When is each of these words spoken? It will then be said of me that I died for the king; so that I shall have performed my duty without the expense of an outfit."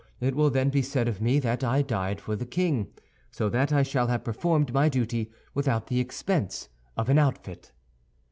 It 0.19 0.33
will 0.35 0.49
then 0.49 0.69
be 0.71 0.81
said 0.81 1.07
of 1.07 1.21
me 1.21 1.37
that 1.41 1.63
I 1.63 1.83
died 1.83 2.19
for 2.19 2.35
the 2.35 2.47
king; 2.47 2.87
so 3.29 3.49
that 3.49 3.71
I 3.71 3.83
shall 3.83 4.07
have 4.07 4.23
performed 4.23 4.73
my 4.73 4.89
duty 4.89 5.29
without 5.53 5.85
the 5.85 5.99
expense 5.99 6.69
of 6.97 7.07
an 7.07 7.19
outfit." 7.19 7.71